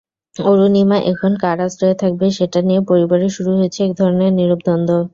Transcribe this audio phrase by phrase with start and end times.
[0.35, 4.91] অরুণিমা এখন কার আশ্রয়ে থাকবে, সেটা নিয়ে পরিবারে শুরু হয়েছে একধরনের নীরব দ্বন্দ্ব।